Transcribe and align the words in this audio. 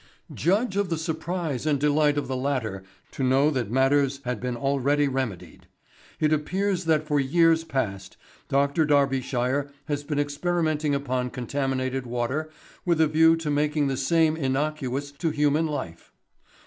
"Judge 0.33 0.75
of 0.77 0.89
the 0.89 0.97
surprise 0.97 1.67
and 1.67 1.79
delight 1.79 2.17
of 2.17 2.27
the 2.27 2.35
latter 2.35 2.81
to 3.11 3.21
know 3.21 3.51
that 3.51 3.69
matters 3.69 4.19
had 4.25 4.41
been 4.41 4.57
already 4.57 5.07
remedied. 5.07 5.67
It 6.19 6.33
appears 6.33 6.85
that 6.85 7.05
for 7.05 7.19
years 7.19 7.63
past 7.63 8.17
Dr. 8.49 8.83
Darbyshire 8.83 9.69
has 9.85 10.03
been 10.03 10.17
experimenting 10.17 10.95
upon 10.95 11.29
contaminated 11.29 12.07
water 12.07 12.49
with 12.83 12.99
a 12.99 13.05
view 13.05 13.35
to 13.35 13.51
making 13.51 13.89
the 13.89 13.95
same 13.95 14.35
innocuous 14.35 15.11
to 15.11 15.29
human 15.29 15.67
life. 15.67 16.11